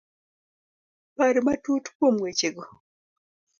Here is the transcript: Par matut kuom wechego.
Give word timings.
Par 1.17 1.35
matut 1.45 1.85
kuom 1.97 2.15
wechego. 2.23 2.63